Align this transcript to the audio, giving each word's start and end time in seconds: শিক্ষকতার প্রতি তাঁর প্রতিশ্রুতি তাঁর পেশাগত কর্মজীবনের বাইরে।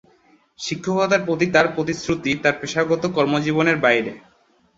শিক্ষকতার 0.59 1.21
প্রতি 1.25 1.45
তাঁর 1.47 1.67
প্রতিশ্রুতি 1.75 2.31
তাঁর 2.43 2.55
পেশাগত 2.61 3.03
কর্মজীবনের 3.15 3.77
বাইরে। 3.77 4.11